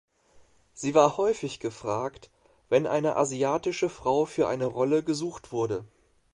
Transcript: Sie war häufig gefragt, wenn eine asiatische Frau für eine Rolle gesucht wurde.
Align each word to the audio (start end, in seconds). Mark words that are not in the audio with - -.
Sie 0.73 0.95
war 0.95 1.17
häufig 1.17 1.59
gefragt, 1.59 2.31
wenn 2.69 2.87
eine 2.87 3.17
asiatische 3.17 3.87
Frau 3.87 4.25
für 4.25 4.47
eine 4.47 4.65
Rolle 4.65 5.03
gesucht 5.03 5.51
wurde. 5.51 5.85